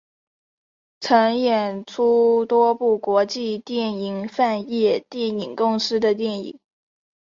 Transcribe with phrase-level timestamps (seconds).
[0.99, 6.59] 曾演出多部国际电影懋业电影公司的电影。